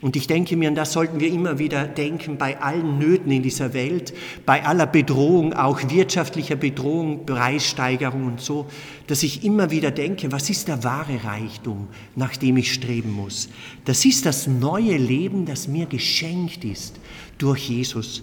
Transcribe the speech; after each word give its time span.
Und 0.00 0.14
ich 0.14 0.28
denke 0.28 0.56
mir, 0.56 0.68
und 0.68 0.76
das 0.76 0.92
sollten 0.92 1.18
wir 1.18 1.28
immer 1.28 1.58
wieder 1.58 1.84
denken, 1.84 2.38
bei 2.38 2.60
allen 2.60 2.98
Nöten 2.98 3.32
in 3.32 3.42
dieser 3.42 3.74
Welt, 3.74 4.14
bei 4.46 4.64
aller 4.64 4.86
Bedrohung, 4.86 5.54
auch 5.54 5.80
wirtschaftlicher 5.90 6.54
Bedrohung, 6.54 7.26
Preissteigerung 7.26 8.24
und 8.26 8.40
so, 8.40 8.66
dass 9.08 9.24
ich 9.24 9.42
immer 9.42 9.72
wieder 9.72 9.90
denke, 9.90 10.30
was 10.30 10.50
ist 10.50 10.68
der 10.68 10.84
wahre 10.84 11.24
Reichtum, 11.24 11.88
nach 12.14 12.36
dem 12.36 12.58
ich 12.58 12.72
streben 12.72 13.10
muss? 13.10 13.48
Das 13.86 14.04
ist 14.04 14.24
das 14.24 14.46
neue 14.46 14.96
Leben, 14.96 15.46
das 15.46 15.66
mir 15.66 15.86
geschenkt 15.86 16.64
ist 16.64 17.00
durch 17.38 17.68
Jesus. 17.68 18.22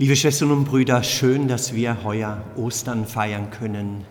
Liebe 0.00 0.16
Schwestern 0.16 0.50
und 0.50 0.64
Brüder, 0.64 1.02
schön, 1.02 1.46
dass 1.46 1.74
wir 1.74 2.04
heuer 2.04 2.42
Ostern 2.56 3.04
feiern 3.04 3.50
können, 3.50 4.06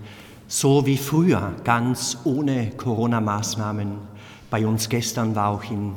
so 0.48 0.86
wie 0.86 0.98
früher, 0.98 1.56
ganz 1.64 2.20
ohne 2.26 2.70
Corona-Maßnahmen. 2.78 3.94
Bei 4.52 4.68
uns 4.68 4.88
gestern 4.90 5.34
war 5.34 5.50
auch 5.50 5.64
in 5.72 5.94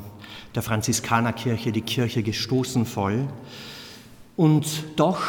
der 0.55 0.63
Franziskanerkirche 0.63 1.73
die 1.73 1.83
Kirche 1.83 2.23
gestoßen 2.23 2.87
voll. 2.87 3.29
Und 4.35 4.65
doch 4.97 5.21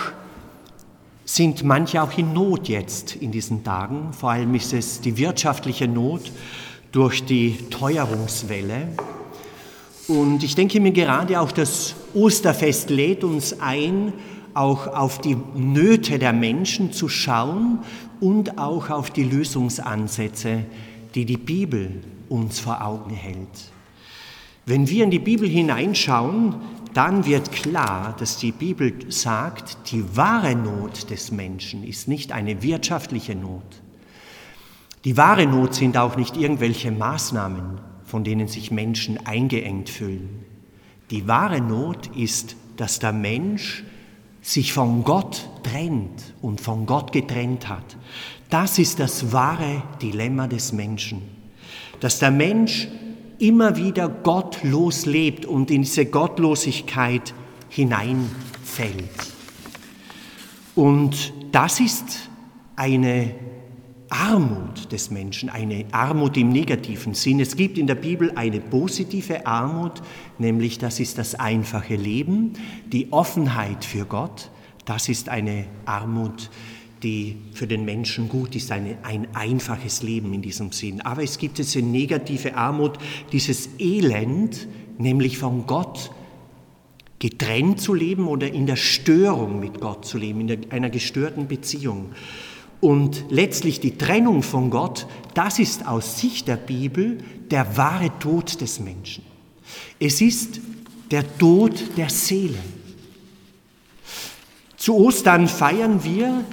sind 1.25 1.65
manche 1.65 2.01
auch 2.01 2.17
in 2.17 2.31
Not 2.31 2.69
jetzt 2.69 3.17
in 3.17 3.33
diesen 3.33 3.65
Tagen. 3.65 4.13
Vor 4.13 4.31
allem 4.31 4.55
ist 4.55 4.71
es 4.71 5.01
die 5.01 5.17
wirtschaftliche 5.17 5.89
Not 5.89 6.31
durch 6.93 7.25
die 7.25 7.57
Teuerungswelle. 7.69 8.87
Und 10.07 10.41
ich 10.41 10.55
denke 10.55 10.79
mir 10.79 10.93
gerade 10.93 11.41
auch 11.41 11.51
das 11.51 11.95
Osterfest 12.13 12.89
lädt 12.89 13.25
uns 13.25 13.59
ein, 13.59 14.13
auch 14.53 14.87
auf 14.87 15.19
die 15.19 15.37
Nöte 15.55 16.19
der 16.19 16.33
Menschen 16.33 16.91
zu 16.91 17.09
schauen 17.09 17.79
und 18.19 18.57
auch 18.57 18.89
auf 18.89 19.09
die 19.11 19.23
Lösungsansätze, 19.23 20.65
die 21.15 21.25
die 21.25 21.37
Bibel 21.37 22.01
uns 22.29 22.59
vor 22.59 22.83
Augen 22.83 23.11
hält. 23.11 23.71
Wenn 24.65 24.89
wir 24.89 25.03
in 25.03 25.11
die 25.11 25.19
Bibel 25.19 25.47
hineinschauen, 25.47 26.55
dann 26.93 27.25
wird 27.25 27.51
klar, 27.51 28.15
dass 28.17 28.37
die 28.37 28.51
Bibel 28.51 28.93
sagt, 29.09 29.91
die 29.91 30.15
wahre 30.15 30.55
Not 30.55 31.09
des 31.09 31.31
Menschen 31.31 31.83
ist 31.83 32.07
nicht 32.07 32.31
eine 32.31 32.61
wirtschaftliche 32.61 33.35
Not. 33.35 33.63
Die 35.03 35.17
wahre 35.17 35.47
Not 35.47 35.73
sind 35.73 35.97
auch 35.97 36.15
nicht 36.15 36.37
irgendwelche 36.37 36.91
Maßnahmen, 36.91 37.81
von 38.05 38.23
denen 38.23 38.47
sich 38.47 38.71
Menschen 38.71 39.25
eingeengt 39.25 39.89
fühlen. 39.89 40.45
Die 41.11 41.27
wahre 41.27 41.61
Not 41.61 42.07
ist, 42.15 42.55
dass 42.77 42.99
der 42.99 43.11
Mensch 43.11 43.83
sich 44.43 44.73
von 44.73 45.03
Gott 45.03 45.49
trennt 45.63 46.33
und 46.41 46.61
von 46.61 46.85
Gott 46.85 47.11
getrennt 47.11 47.69
hat. 47.69 47.97
Das 48.49 48.77
ist 48.77 48.99
das 48.99 49.31
wahre 49.31 49.81
Dilemma 50.01 50.47
des 50.47 50.73
Menschen, 50.73 51.21
dass 52.01 52.19
der 52.19 52.29
Mensch 52.29 52.87
immer 53.39 53.77
wieder 53.77 54.09
gottlos 54.09 55.05
lebt 55.05 55.45
und 55.45 55.71
in 55.71 55.81
diese 55.81 56.05
Gottlosigkeit 56.05 57.33
hineinfällt. 57.69 59.09
Und 60.75 61.33
das 61.51 61.79
ist 61.79 62.29
eine 62.75 63.33
Armut 64.13 64.91
des 64.91 65.09
Menschen, 65.09 65.49
eine 65.49 65.85
Armut 65.91 66.37
im 66.37 66.49
negativen 66.49 67.15
Sinn. 67.15 67.39
Es 67.39 67.55
gibt 67.55 67.79
in 67.79 67.87
der 67.87 67.95
Bibel 67.95 68.31
eine 68.35 68.59
positive 68.59 69.47
Armut, 69.47 70.03
nämlich 70.37 70.77
das 70.77 70.99
ist 70.99 71.17
das 71.17 71.33
einfache 71.33 71.95
Leben, 71.95 72.53
die 72.85 73.11
Offenheit 73.11 73.83
für 73.83 74.05
Gott. 74.05 74.51
Das 74.85 75.09
ist 75.09 75.29
eine 75.29 75.65
Armut, 75.85 76.51
die 77.01 77.37
für 77.53 77.65
den 77.65 77.85
Menschen 77.85 78.29
gut 78.29 78.55
ist, 78.55 78.71
eine, 78.71 78.97
ein 79.01 79.27
einfaches 79.33 80.03
Leben 80.03 80.31
in 80.31 80.43
diesem 80.43 80.71
Sinn. 80.71 81.01
Aber 81.01 81.23
es 81.23 81.39
gibt 81.39 81.57
diese 81.57 81.81
negative 81.81 82.55
Armut, 82.55 82.99
dieses 83.31 83.67
Elend, 83.79 84.67
nämlich 84.99 85.39
von 85.39 85.65
Gott 85.65 86.11
getrennt 87.17 87.81
zu 87.81 87.95
leben 87.95 88.27
oder 88.27 88.51
in 88.51 88.67
der 88.67 88.75
Störung 88.75 89.59
mit 89.59 89.81
Gott 89.81 90.05
zu 90.05 90.19
leben, 90.19 90.47
in 90.47 90.71
einer 90.71 90.91
gestörten 90.91 91.47
Beziehung. 91.47 92.11
Und 92.83 93.27
letztlich 93.29 93.79
die 93.79 93.97
Trennung 93.97 94.43
von 94.43 94.69
Gott, 94.69 95.07
das 95.35 95.57
ist 95.57 95.87
aus 95.87 96.19
Sicht 96.19 96.49
der 96.49 96.57
Bibel 96.57 97.19
der 97.49 97.77
wahre 97.77 98.11
Tod 98.19 98.59
des 98.59 98.81
Menschen. 98.81 99.23
Es 100.01 100.19
ist 100.19 100.59
der 101.09 101.37
Tod 101.37 101.81
der 101.95 102.09
Seele. 102.09 102.57
Zu 104.75 104.97
Ostern 104.97 105.47
feiern 105.47 106.03
wir 106.03 106.43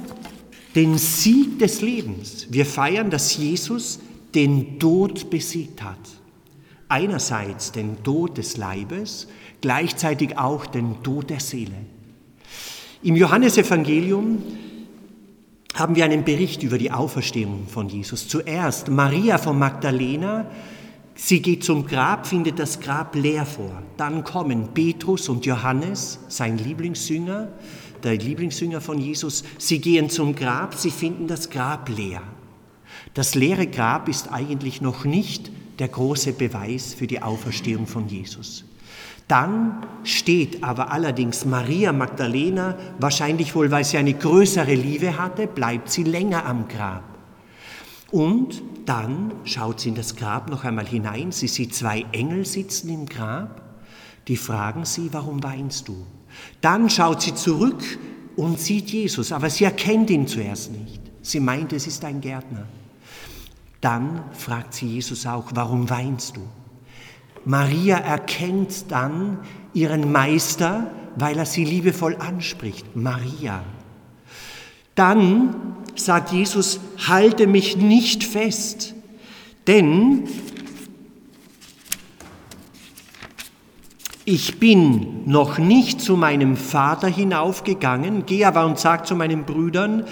den 0.76 0.98
Sieg 0.98 1.58
des 1.58 1.80
Lebens. 1.80 2.46
Wir 2.48 2.64
feiern, 2.64 3.10
dass 3.10 3.36
Jesus 3.36 3.98
den 4.32 4.78
Tod 4.78 5.30
besiegt 5.30 5.82
hat. 5.82 5.98
Einerseits 6.88 7.72
den 7.72 8.04
Tod 8.04 8.38
des 8.38 8.56
Leibes, 8.56 9.26
gleichzeitig 9.60 10.38
auch 10.38 10.66
den 10.66 11.02
Tod 11.02 11.28
der 11.28 11.40
Seele. 11.40 11.74
Im 13.02 13.16
Johannesevangelium 13.16 14.69
haben 15.74 15.94
wir 15.94 16.04
einen 16.04 16.24
Bericht 16.24 16.62
über 16.62 16.78
die 16.78 16.90
Auferstehung 16.90 17.66
von 17.68 17.88
Jesus. 17.88 18.28
Zuerst 18.28 18.88
Maria 18.88 19.38
von 19.38 19.58
Magdalena, 19.58 20.50
sie 21.14 21.40
geht 21.40 21.64
zum 21.64 21.86
Grab, 21.86 22.26
findet 22.26 22.58
das 22.58 22.80
Grab 22.80 23.14
leer 23.14 23.46
vor. 23.46 23.82
Dann 23.96 24.24
kommen 24.24 24.74
Petrus 24.74 25.28
und 25.28 25.46
Johannes, 25.46 26.18
sein 26.28 26.58
Lieblingsjünger, 26.58 27.48
der 28.02 28.16
Lieblingsjünger 28.16 28.80
von 28.80 28.98
Jesus, 28.98 29.44
sie 29.58 29.80
gehen 29.80 30.10
zum 30.10 30.34
Grab, 30.34 30.74
sie 30.74 30.90
finden 30.90 31.26
das 31.26 31.50
Grab 31.50 31.88
leer. 31.88 32.22
Das 33.14 33.34
leere 33.34 33.66
Grab 33.66 34.08
ist 34.08 34.32
eigentlich 34.32 34.80
noch 34.80 35.04
nicht 35.04 35.50
der 35.78 35.88
große 35.88 36.32
Beweis 36.32 36.94
für 36.94 37.06
die 37.06 37.22
Auferstehung 37.22 37.86
von 37.86 38.08
Jesus. 38.08 38.64
Dann 39.30 39.86
steht 40.02 40.64
aber 40.64 40.90
allerdings 40.90 41.44
Maria 41.44 41.92
Magdalena, 41.92 42.76
wahrscheinlich 42.98 43.54
wohl, 43.54 43.70
weil 43.70 43.84
sie 43.84 43.96
eine 43.96 44.14
größere 44.14 44.74
Liebe 44.74 45.18
hatte, 45.18 45.46
bleibt 45.46 45.88
sie 45.88 46.02
länger 46.02 46.46
am 46.46 46.66
Grab. 46.66 47.04
Und 48.10 48.60
dann 48.86 49.32
schaut 49.44 49.78
sie 49.78 49.90
in 49.90 49.94
das 49.94 50.16
Grab 50.16 50.50
noch 50.50 50.64
einmal 50.64 50.86
hinein. 50.86 51.30
Sie 51.30 51.46
sieht 51.46 51.76
zwei 51.76 52.04
Engel 52.10 52.44
sitzen 52.44 52.88
im 52.88 53.06
Grab. 53.06 53.62
Die 54.26 54.36
fragen 54.36 54.84
sie, 54.84 55.12
warum 55.12 55.40
weinst 55.44 55.86
du? 55.86 56.04
Dann 56.60 56.90
schaut 56.90 57.22
sie 57.22 57.36
zurück 57.36 57.84
und 58.34 58.58
sieht 58.58 58.90
Jesus, 58.90 59.30
aber 59.30 59.48
sie 59.48 59.62
erkennt 59.62 60.10
ihn 60.10 60.26
zuerst 60.26 60.72
nicht. 60.72 61.02
Sie 61.22 61.38
meint, 61.38 61.72
es 61.72 61.86
ist 61.86 62.04
ein 62.04 62.20
Gärtner. 62.20 62.66
Dann 63.80 64.24
fragt 64.32 64.74
sie 64.74 64.88
Jesus 64.88 65.24
auch, 65.24 65.52
warum 65.54 65.88
weinst 65.88 66.36
du? 66.36 66.40
Maria 67.44 67.98
erkennt 67.98 68.90
dann 68.90 69.38
ihren 69.72 70.10
Meister, 70.12 70.90
weil 71.16 71.38
er 71.38 71.46
sie 71.46 71.64
liebevoll 71.64 72.16
anspricht. 72.16 72.96
Maria. 72.96 73.62
Dann 74.94 75.76
sagt 75.94 76.32
Jesus, 76.32 76.80
halte 77.08 77.46
mich 77.46 77.76
nicht 77.76 78.24
fest, 78.24 78.94
denn 79.66 80.28
ich 84.24 84.58
bin 84.60 85.24
noch 85.24 85.58
nicht 85.58 86.00
zu 86.00 86.16
meinem 86.16 86.56
Vater 86.56 87.08
hinaufgegangen, 87.08 88.26
gehe 88.26 88.46
aber 88.46 88.66
und 88.66 88.78
sage 88.78 89.04
zu 89.04 89.16
meinen 89.16 89.44
Brüdern, 89.44 90.04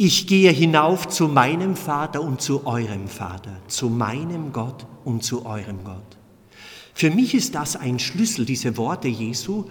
ich 0.00 0.28
gehe 0.28 0.52
hinauf 0.52 1.08
zu 1.08 1.26
meinem 1.26 1.74
Vater 1.74 2.20
und 2.22 2.40
zu 2.40 2.64
eurem 2.68 3.08
Vater, 3.08 3.56
zu 3.66 3.90
meinem 3.90 4.52
Gott 4.52 4.86
und 5.04 5.24
zu 5.24 5.44
eurem 5.44 5.82
Gott. 5.82 6.16
Für 6.94 7.10
mich 7.10 7.34
ist 7.34 7.56
das 7.56 7.74
ein 7.74 7.98
Schlüssel, 7.98 8.44
diese 8.44 8.76
Worte 8.76 9.08
Jesu, 9.08 9.64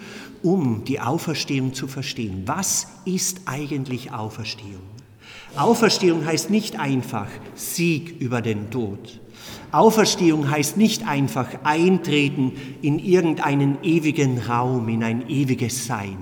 um 0.43 0.83
die 0.83 0.99
Auferstehung 0.99 1.73
zu 1.73 1.87
verstehen. 1.87 2.43
Was 2.45 2.87
ist 3.05 3.39
eigentlich 3.45 4.11
Auferstehung? 4.11 4.83
Auferstehung 5.55 6.25
heißt 6.25 6.49
nicht 6.49 6.77
einfach 6.77 7.29
Sieg 7.55 8.19
über 8.19 8.41
den 8.41 8.69
Tod. 8.69 9.21
Auferstehung 9.71 10.51
heißt 10.51 10.75
nicht 10.75 11.07
einfach 11.07 11.47
Eintreten 11.63 12.51
in 12.81 12.99
irgendeinen 12.99 13.81
ewigen 13.81 14.39
Raum, 14.39 14.89
in 14.89 15.05
ein 15.05 15.29
ewiges 15.29 15.85
Sein. 15.85 16.17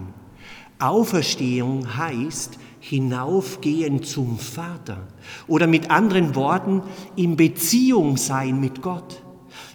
Auferstehung 0.77 1.97
heißt 1.97 2.59
hinaufgehen 2.89 4.03
zum 4.03 4.37
Vater 4.37 5.07
oder 5.47 5.65
mit 5.65 5.89
anderen 5.89 6.35
Worten 6.35 6.83
in 7.15 7.35
Beziehung 7.35 8.15
sein 8.15 8.59
mit 8.59 8.83
Gott. 8.83 9.23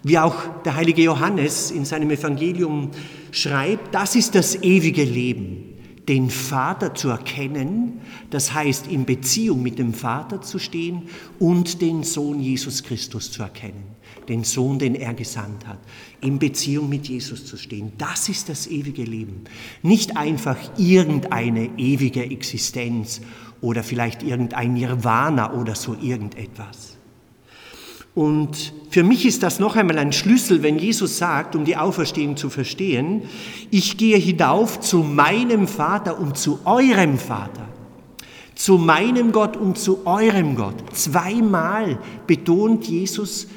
Wie 0.01 0.17
auch 0.17 0.35
der 0.63 0.75
heilige 0.75 1.01
Johannes 1.01 1.71
in 1.71 1.83
seinem 1.83 2.09
Evangelium 2.11 2.91
schreibt, 3.31 3.93
das 3.93 4.15
ist 4.15 4.33
das 4.35 4.55
ewige 4.63 5.03
Leben, 5.03 5.70
den 6.11 6.29
Vater 6.29 6.93
zu 6.93 7.07
erkennen, 7.07 8.01
das 8.31 8.53
heißt 8.53 8.87
in 8.87 9.05
Beziehung 9.05 9.63
mit 9.63 9.79
dem 9.79 9.93
Vater 9.93 10.41
zu 10.41 10.59
stehen 10.59 11.03
und 11.39 11.81
den 11.81 12.03
Sohn 12.03 12.41
Jesus 12.41 12.83
Christus 12.83 13.31
zu 13.31 13.43
erkennen, 13.43 13.85
den 14.27 14.43
Sohn, 14.43 14.77
den 14.77 14.93
er 14.95 15.13
gesandt 15.13 15.65
hat, 15.65 15.79
in 16.19 16.37
Beziehung 16.37 16.89
mit 16.89 17.07
Jesus 17.07 17.45
zu 17.45 17.55
stehen. 17.55 17.93
Das 17.97 18.27
ist 18.27 18.49
das 18.49 18.67
ewige 18.67 19.03
Leben. 19.03 19.45
Nicht 19.83 20.17
einfach 20.17 20.57
irgendeine 20.77 21.69
ewige 21.77 22.29
Existenz 22.29 23.21
oder 23.61 23.81
vielleicht 23.81 24.21
irgendein 24.21 24.73
Nirvana 24.73 25.53
oder 25.53 25.75
so 25.75 25.95
irgendetwas. 25.95 26.97
Und 28.13 28.73
für 28.89 29.03
mich 29.03 29.25
ist 29.25 29.41
das 29.41 29.59
noch 29.59 29.77
einmal 29.77 29.97
ein 29.97 30.11
Schlüssel, 30.11 30.63
wenn 30.63 30.77
Jesus 30.77 31.17
sagt, 31.17 31.55
um 31.55 31.63
die 31.63 31.77
Auferstehung 31.77 32.35
zu 32.35 32.49
verstehen, 32.49 33.23
ich 33.69 33.97
gehe 33.97 34.17
hinauf 34.17 34.81
zu 34.81 34.97
meinem 34.99 35.67
Vater 35.67 36.19
und 36.19 36.37
zu 36.37 36.59
eurem 36.65 37.17
Vater, 37.17 37.69
zu 38.53 38.77
meinem 38.77 39.31
Gott 39.31 39.55
und 39.55 39.77
zu 39.77 40.05
eurem 40.05 40.55
Gott. 40.57 40.75
Zweimal 40.93 41.99
betont 42.27 42.85
Jesus 42.85 43.47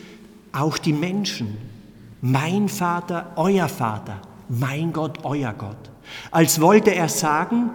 auch 0.52 0.78
die 0.78 0.92
Menschen. 0.92 1.56
Mein 2.20 2.68
Vater, 2.68 3.32
euer 3.34 3.68
Vater, 3.68 4.22
mein 4.48 4.92
Gott, 4.92 5.18
euer 5.24 5.52
Gott. 5.52 5.90
Als 6.30 6.60
wollte 6.60 6.94
er 6.94 7.08
sagen, 7.08 7.70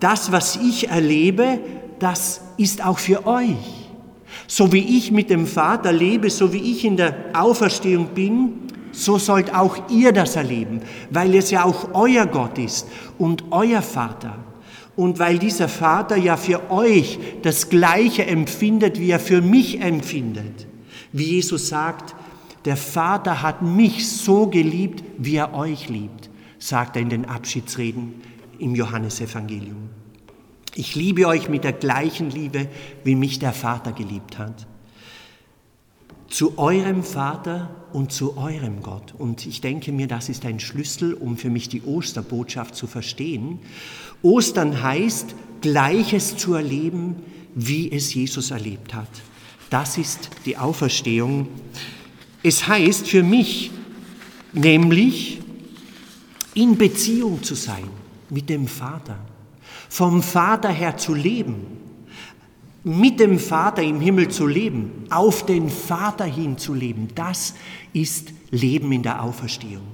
das, 0.00 0.32
was 0.32 0.56
ich 0.56 0.88
erlebe, 0.88 1.60
das 2.00 2.40
ist 2.56 2.84
auch 2.84 2.98
für 2.98 3.24
euch. 3.24 3.83
So 4.46 4.72
wie 4.72 4.98
ich 4.98 5.10
mit 5.10 5.30
dem 5.30 5.46
Vater 5.46 5.92
lebe, 5.92 6.30
so 6.30 6.52
wie 6.52 6.72
ich 6.72 6.84
in 6.84 6.96
der 6.96 7.14
Auferstehung 7.32 8.08
bin, 8.14 8.52
so 8.92 9.18
sollt 9.18 9.54
auch 9.54 9.90
ihr 9.90 10.12
das 10.12 10.36
erleben, 10.36 10.80
weil 11.10 11.34
es 11.34 11.50
ja 11.50 11.64
auch 11.64 11.88
euer 11.94 12.26
Gott 12.26 12.58
ist 12.58 12.86
und 13.18 13.44
euer 13.50 13.82
Vater. 13.82 14.38
Und 14.96 15.18
weil 15.18 15.38
dieser 15.38 15.68
Vater 15.68 16.16
ja 16.16 16.36
für 16.36 16.70
euch 16.70 17.18
das 17.42 17.68
Gleiche 17.68 18.26
empfindet, 18.26 19.00
wie 19.00 19.10
er 19.10 19.18
für 19.18 19.42
mich 19.42 19.80
empfindet. 19.80 20.68
Wie 21.12 21.24
Jesus 21.24 21.68
sagt, 21.68 22.14
der 22.64 22.76
Vater 22.76 23.42
hat 23.42 23.62
mich 23.62 24.08
so 24.08 24.46
geliebt, 24.46 25.02
wie 25.18 25.36
er 25.36 25.54
euch 25.54 25.88
liebt, 25.88 26.30
sagt 26.58 26.96
er 26.96 27.02
in 27.02 27.10
den 27.10 27.24
Abschiedsreden 27.24 28.14
im 28.58 28.74
Johannesevangelium. 28.74 29.90
Ich 30.76 30.94
liebe 30.94 31.26
euch 31.26 31.48
mit 31.48 31.64
der 31.64 31.72
gleichen 31.72 32.30
Liebe, 32.30 32.68
wie 33.04 33.14
mich 33.14 33.38
der 33.38 33.52
Vater 33.52 33.92
geliebt 33.92 34.38
hat. 34.38 34.66
Zu 36.28 36.58
eurem 36.58 37.04
Vater 37.04 37.70
und 37.92 38.10
zu 38.10 38.36
eurem 38.36 38.82
Gott. 38.82 39.14
Und 39.16 39.46
ich 39.46 39.60
denke 39.60 39.92
mir, 39.92 40.08
das 40.08 40.28
ist 40.28 40.44
ein 40.44 40.58
Schlüssel, 40.58 41.14
um 41.14 41.36
für 41.36 41.48
mich 41.48 41.68
die 41.68 41.82
Osterbotschaft 41.82 42.74
zu 42.74 42.88
verstehen. 42.88 43.60
Ostern 44.22 44.82
heißt, 44.82 45.36
Gleiches 45.60 46.36
zu 46.36 46.54
erleben, 46.54 47.16
wie 47.54 47.92
es 47.92 48.12
Jesus 48.12 48.50
erlebt 48.50 48.94
hat. 48.94 49.08
Das 49.70 49.96
ist 49.96 50.30
die 50.44 50.56
Auferstehung. 50.56 51.48
Es 52.42 52.66
heißt 52.66 53.06
für 53.06 53.22
mich 53.22 53.70
nämlich, 54.52 55.40
in 56.54 56.76
Beziehung 56.76 57.42
zu 57.42 57.54
sein 57.54 57.88
mit 58.30 58.48
dem 58.48 58.66
Vater 58.66 59.18
vom 59.88 60.22
Vater 60.22 60.70
her 60.70 60.96
zu 60.96 61.14
leben, 61.14 61.66
mit 62.84 63.18
dem 63.18 63.38
Vater 63.38 63.82
im 63.82 64.00
Himmel 64.00 64.28
zu 64.28 64.46
leben, 64.46 65.04
auf 65.10 65.46
den 65.46 65.70
Vater 65.70 66.24
hin 66.24 66.58
zu 66.58 66.74
leben, 66.74 67.08
das 67.14 67.54
ist 67.92 68.32
Leben 68.50 68.92
in 68.92 69.02
der 69.02 69.22
Auferstehung. 69.22 69.86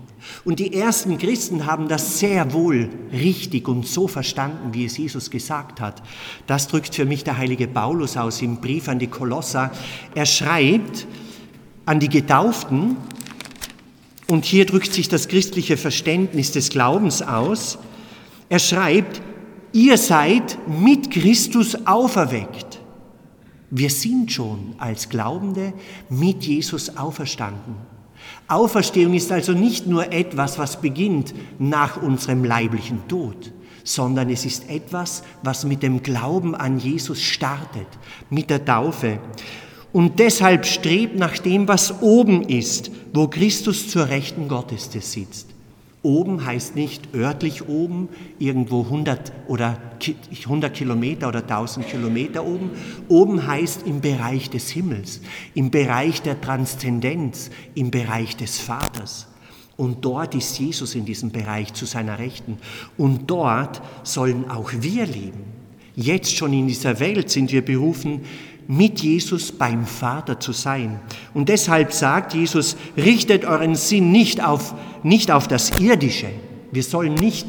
Und 0.44 0.58
die 0.58 0.74
ersten 0.74 1.16
Christen 1.18 1.66
haben 1.66 1.88
das 1.88 2.18
sehr 2.18 2.52
wohl 2.52 2.90
richtig 3.12 3.68
und 3.68 3.86
so 3.86 4.06
verstanden, 4.06 4.74
wie 4.74 4.84
es 4.84 4.98
Jesus 4.98 5.30
gesagt 5.30 5.80
hat. 5.80 6.02
Das 6.46 6.68
drückt 6.68 6.94
für 6.94 7.04
mich 7.04 7.24
der 7.24 7.38
heilige 7.38 7.68
Paulus 7.68 8.16
aus 8.16 8.42
im 8.42 8.56
Brief 8.56 8.88
an 8.88 8.98
die 8.98 9.06
Kolosser. 9.06 9.70
Er 10.14 10.26
schreibt 10.26 11.06
an 11.86 12.00
die 12.00 12.08
Getauften, 12.08 12.96
und 14.28 14.44
hier 14.44 14.64
drückt 14.64 14.92
sich 14.92 15.08
das 15.08 15.26
christliche 15.26 15.76
Verständnis 15.76 16.52
des 16.52 16.70
Glaubens 16.70 17.20
aus, 17.20 17.78
er 18.48 18.60
schreibt, 18.60 19.20
ihr 19.72 19.96
seid 19.98 20.58
mit 20.68 21.10
Christus 21.10 21.86
auferweckt. 21.86 22.80
Wir 23.70 23.90
sind 23.90 24.32
schon 24.32 24.74
als 24.78 25.08
Glaubende 25.08 25.72
mit 26.08 26.44
Jesus 26.44 26.96
auferstanden. 26.96 27.76
Auferstehung 28.48 29.14
ist 29.14 29.30
also 29.30 29.52
nicht 29.52 29.86
nur 29.86 30.12
etwas, 30.12 30.58
was 30.58 30.80
beginnt 30.80 31.34
nach 31.58 32.02
unserem 32.02 32.44
leiblichen 32.44 33.06
Tod, 33.06 33.52
sondern 33.84 34.28
es 34.28 34.44
ist 34.44 34.68
etwas, 34.68 35.22
was 35.42 35.64
mit 35.64 35.82
dem 35.82 36.02
Glauben 36.02 36.54
an 36.54 36.78
Jesus 36.78 37.22
startet, 37.22 37.86
mit 38.28 38.50
der 38.50 38.64
Taufe. 38.64 39.20
Und 39.92 40.18
deshalb 40.18 40.66
strebt 40.66 41.16
nach 41.16 41.38
dem, 41.38 41.68
was 41.68 42.02
oben 42.02 42.42
ist, 42.42 42.90
wo 43.12 43.28
Christus 43.28 43.88
zur 43.88 44.08
Rechten 44.08 44.48
Gottes 44.48 44.90
sitzt. 44.92 45.46
Oben 46.02 46.46
heißt 46.46 46.76
nicht 46.76 47.14
örtlich 47.14 47.68
oben, 47.68 48.08
irgendwo 48.38 48.84
100 48.84 49.32
oder 49.48 49.76
100 50.44 50.74
Kilometer 50.74 51.28
oder 51.28 51.40
1000 51.40 51.86
Kilometer 51.86 52.44
oben. 52.46 52.70
Oben 53.08 53.46
heißt 53.46 53.86
im 53.86 54.00
Bereich 54.00 54.48
des 54.48 54.70
Himmels, 54.70 55.20
im 55.54 55.70
Bereich 55.70 56.22
der 56.22 56.40
Transzendenz, 56.40 57.50
im 57.74 57.90
Bereich 57.90 58.36
des 58.36 58.58
Vaters. 58.58 59.26
Und 59.76 60.04
dort 60.04 60.34
ist 60.34 60.58
Jesus 60.58 60.94
in 60.94 61.04
diesem 61.04 61.32
Bereich 61.32 61.74
zu 61.74 61.84
seiner 61.84 62.18
Rechten. 62.18 62.58
Und 62.96 63.30
dort 63.30 63.82
sollen 64.02 64.50
auch 64.50 64.72
wir 64.78 65.06
leben. 65.06 65.44
Jetzt 65.96 66.34
schon 66.34 66.52
in 66.52 66.66
dieser 66.66 66.98
Welt 67.00 67.28
sind 67.30 67.52
wir 67.52 67.64
berufen, 67.64 68.22
mit 68.68 69.00
Jesus 69.00 69.52
beim 69.52 69.86
Vater 69.86 70.40
zu 70.40 70.52
sein. 70.52 71.00
Und 71.34 71.48
deshalb 71.48 71.92
sagt 71.92 72.34
Jesus, 72.34 72.76
richtet 72.96 73.44
euren 73.44 73.74
Sinn 73.74 74.12
nicht 74.12 74.42
auf, 74.42 74.74
nicht 75.02 75.30
auf 75.30 75.48
das 75.48 75.80
Irdische. 75.80 76.28
Wir 76.72 76.82
sollen 76.82 77.14
nicht 77.14 77.46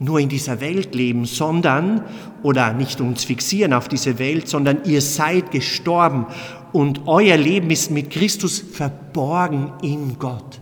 nur 0.00 0.20
in 0.20 0.28
dieser 0.28 0.60
Welt 0.60 0.94
leben, 0.94 1.24
sondern, 1.24 2.02
oder 2.42 2.72
nicht 2.72 3.00
uns 3.00 3.24
fixieren 3.24 3.72
auf 3.72 3.88
diese 3.88 4.18
Welt, 4.18 4.48
sondern 4.48 4.84
ihr 4.84 5.02
seid 5.02 5.50
gestorben 5.50 6.26
und 6.72 7.02
euer 7.06 7.36
Leben 7.36 7.70
ist 7.70 7.90
mit 7.90 8.10
Christus 8.10 8.58
verborgen 8.58 9.72
in 9.82 10.18
Gott. 10.18 10.60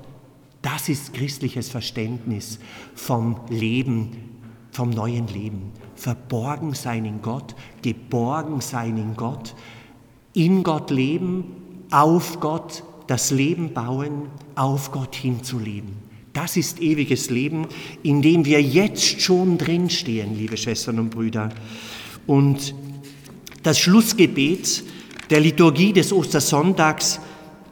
Das 0.63 0.89
ist 0.89 1.15
christliches 1.15 1.69
Verständnis 1.69 2.59
vom 2.95 3.37
Leben, 3.51 4.11
vom 4.71 4.91
neuen 4.91 5.29
Leben. 5.29 5.73
Verborgen 5.95 6.75
sein 6.75 7.05
in 7.05 7.23
Gott, 7.23 7.55
geborgen 7.83 8.61
sein 8.61 8.97
in 8.97 9.17
Gott, 9.17 9.55
in 10.37 10.63
Gott 10.63 10.91
leben, 10.91 11.45
auf 11.91 12.41
Gott 12.41 12.85
das 13.07 13.31
Leben 13.31 13.73
bauen, 13.73 14.29
auf 14.55 14.93
Gott 14.93 15.17
hinzuleben. 15.17 15.89
Das 16.35 16.59
ist 16.59 16.81
ewiges 16.81 17.31
Leben, 17.31 17.67
in 18.03 18.21
dem 18.21 18.45
wir 18.45 18.61
jetzt 18.61 19.23
schon 19.23 19.57
drinstehen, 19.57 20.37
liebe 20.37 20.59
Schwestern 20.59 20.99
und 20.99 21.09
Brüder. 21.09 21.49
Und 22.27 22.75
das 23.63 23.79
Schlussgebet 23.79 24.85
der 25.31 25.41
Liturgie 25.41 25.95
des 25.95 26.13
Ostersonntags 26.13 27.19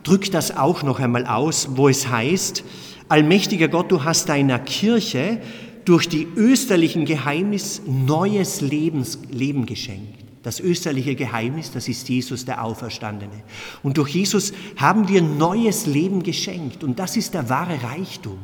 drückt 0.03 0.33
das 0.33 0.57
auch 0.57 0.83
noch 0.83 1.01
einmal 1.01 1.27
aus, 1.27 1.69
wo 1.77 1.89
es 1.89 2.09
heißt, 2.09 2.65
Allmächtiger 3.11 3.69
Gott, 3.69 3.93
du 3.93 4.03
hast 4.05 4.31
deiner 4.31 4.59
Kirche 4.59 5.39
durch 5.85 6.09
die 6.09 6.27
österlichen 6.37 7.05
Geheimnis 7.05 7.83
neues 7.87 8.63
Lebens, 8.63 9.19
Leben 9.31 9.67
geschenkt. 9.67 10.24
Das 10.45 10.61
österliche 10.61 11.17
Geheimnis, 11.17 11.73
das 11.73 11.89
ist 11.89 12.07
Jesus, 12.09 12.45
der 12.45 12.63
Auferstandene. 12.63 13.43
Und 13.83 13.97
durch 13.97 14.11
Jesus 14.11 14.53
haben 14.77 15.09
wir 15.09 15.23
neues 15.23 15.87
Leben 15.87 16.23
geschenkt. 16.23 16.85
Und 16.85 16.99
das 16.99 17.17
ist 17.17 17.33
der 17.33 17.49
wahre 17.49 17.83
Reichtum, 17.83 18.39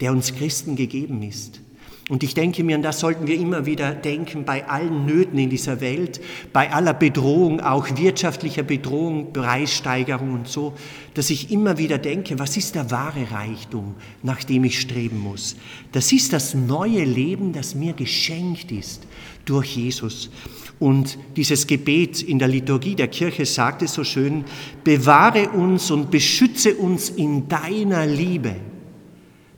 der 0.00 0.12
uns 0.12 0.34
Christen 0.34 0.76
gegeben 0.76 1.22
ist. 1.22 1.60
Und 2.08 2.22
ich 2.22 2.32
denke 2.32 2.64
mir, 2.64 2.76
und 2.76 2.82
das 2.82 3.00
sollten 3.00 3.26
wir 3.26 3.38
immer 3.38 3.66
wieder 3.66 3.92
denken, 3.92 4.44
bei 4.46 4.66
allen 4.66 5.04
Nöten 5.04 5.38
in 5.38 5.50
dieser 5.50 5.82
Welt, 5.82 6.20
bei 6.54 6.72
aller 6.72 6.94
Bedrohung, 6.94 7.60
auch 7.60 7.86
wirtschaftlicher 7.98 8.62
Bedrohung, 8.62 9.34
Preissteigerung 9.34 10.32
und 10.32 10.48
so, 10.48 10.72
dass 11.12 11.28
ich 11.28 11.50
immer 11.50 11.76
wieder 11.76 11.98
denke, 11.98 12.38
was 12.38 12.56
ist 12.56 12.74
der 12.76 12.90
wahre 12.90 13.30
Reichtum, 13.30 13.94
nach 14.22 14.42
dem 14.42 14.64
ich 14.64 14.80
streben 14.80 15.18
muss? 15.18 15.56
Das 15.92 16.10
ist 16.10 16.32
das 16.32 16.54
neue 16.54 17.04
Leben, 17.04 17.52
das 17.52 17.74
mir 17.74 17.92
geschenkt 17.92 18.72
ist 18.72 19.06
durch 19.44 19.76
Jesus. 19.76 20.30
Und 20.78 21.18
dieses 21.36 21.66
Gebet 21.66 22.22
in 22.22 22.38
der 22.38 22.48
Liturgie 22.48 22.94
der 22.94 23.08
Kirche 23.08 23.44
sagt 23.44 23.82
es 23.82 23.92
so 23.92 24.04
schön, 24.04 24.44
bewahre 24.82 25.50
uns 25.50 25.90
und 25.90 26.10
beschütze 26.10 26.74
uns 26.74 27.10
in 27.10 27.48
deiner 27.48 28.06
Liebe. 28.06 28.56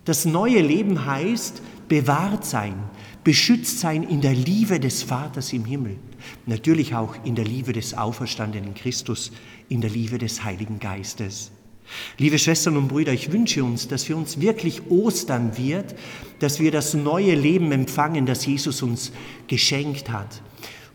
Das 0.04 0.24
neue 0.24 0.62
Leben 0.62 1.04
heißt, 1.04 1.62
bewahrt 1.90 2.46
sein, 2.46 2.74
beschützt 3.24 3.80
sein 3.80 4.04
in 4.04 4.20
der 4.20 4.32
Liebe 4.32 4.78
des 4.80 5.02
Vaters 5.02 5.52
im 5.52 5.64
Himmel. 5.66 5.96
Natürlich 6.46 6.94
auch 6.94 7.16
in 7.24 7.34
der 7.34 7.44
Liebe 7.44 7.72
des 7.72 7.94
auferstandenen 7.94 8.74
Christus, 8.74 9.32
in 9.68 9.80
der 9.80 9.90
Liebe 9.90 10.16
des 10.16 10.44
Heiligen 10.44 10.78
Geistes. 10.78 11.50
Liebe 12.16 12.38
Schwestern 12.38 12.76
und 12.76 12.86
Brüder, 12.86 13.12
ich 13.12 13.32
wünsche 13.32 13.64
uns, 13.64 13.88
dass 13.88 14.04
für 14.04 14.14
uns 14.14 14.40
wirklich 14.40 14.88
Ostern 14.88 15.58
wird, 15.58 15.96
dass 16.38 16.60
wir 16.60 16.70
das 16.70 16.94
neue 16.94 17.34
Leben 17.34 17.72
empfangen, 17.72 18.24
das 18.24 18.46
Jesus 18.46 18.82
uns 18.82 19.10
geschenkt 19.48 20.10
hat. 20.10 20.42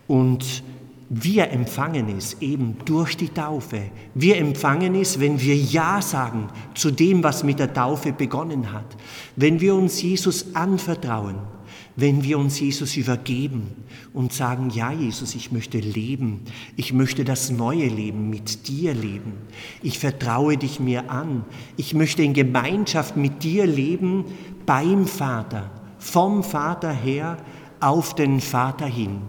Und 0.06 0.62
wir 1.08 1.50
empfangen 1.50 2.08
es 2.16 2.40
eben 2.40 2.76
durch 2.84 3.16
die 3.16 3.28
Taufe. 3.28 3.82
Wir 4.14 4.38
empfangen 4.38 4.94
es, 4.96 5.20
wenn 5.20 5.40
wir 5.40 5.54
Ja 5.54 6.02
sagen 6.02 6.48
zu 6.74 6.90
dem, 6.90 7.22
was 7.22 7.44
mit 7.44 7.58
der 7.58 7.72
Taufe 7.72 8.12
begonnen 8.12 8.72
hat. 8.72 8.96
Wenn 9.36 9.60
wir 9.60 9.74
uns 9.74 10.02
Jesus 10.02 10.54
anvertrauen 10.54 11.36
wenn 11.96 12.22
wir 12.22 12.38
uns 12.38 12.60
Jesus 12.60 12.96
übergeben 12.96 13.74
und 14.12 14.32
sagen, 14.32 14.68
ja 14.70 14.92
Jesus, 14.92 15.34
ich 15.34 15.50
möchte 15.50 15.78
leben, 15.78 16.42
ich 16.76 16.92
möchte 16.92 17.24
das 17.24 17.50
neue 17.50 17.86
Leben 17.86 18.28
mit 18.28 18.68
dir 18.68 18.94
leben, 18.94 19.32
ich 19.82 19.98
vertraue 19.98 20.58
dich 20.58 20.78
mir 20.78 21.10
an, 21.10 21.44
ich 21.78 21.94
möchte 21.94 22.22
in 22.22 22.34
Gemeinschaft 22.34 23.16
mit 23.16 23.42
dir 23.42 23.66
leben 23.66 24.26
beim 24.66 25.06
Vater, 25.06 25.70
vom 25.98 26.44
Vater 26.44 26.92
her 26.92 27.38
auf 27.80 28.14
den 28.14 28.40
Vater 28.40 28.86
hin. 28.86 29.22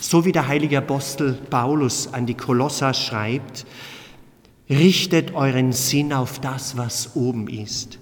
So 0.00 0.24
wie 0.24 0.32
der 0.32 0.48
heilige 0.48 0.78
Apostel 0.78 1.34
Paulus 1.34 2.12
an 2.12 2.26
die 2.26 2.34
Kolosser 2.34 2.94
schreibt, 2.94 3.66
richtet 4.68 5.34
euren 5.34 5.72
Sinn 5.72 6.12
auf 6.12 6.40
das, 6.40 6.76
was 6.76 7.14
oben 7.14 7.48
ist. 7.48 7.98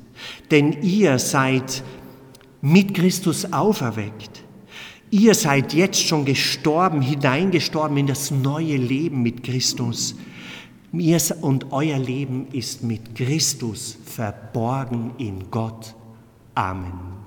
Denn 0.50 0.82
ihr 0.82 1.18
seid 1.18 1.82
mit 2.62 2.94
Christus 2.94 3.52
auferweckt. 3.52 4.42
Ihr 5.10 5.34
seid 5.34 5.74
jetzt 5.74 6.02
schon 6.02 6.24
gestorben, 6.24 7.02
hineingestorben 7.02 7.96
in 7.98 8.06
das 8.06 8.30
neue 8.30 8.76
Leben 8.76 9.22
mit 9.22 9.42
Christus. 9.44 10.16
Und 11.40 11.72
euer 11.72 11.98
Leben 11.98 12.48
ist 12.52 12.82
mit 12.82 13.14
Christus 13.14 13.98
verborgen 14.04 15.12
in 15.18 15.50
Gott. 15.50 15.94
Amen. 16.54 17.23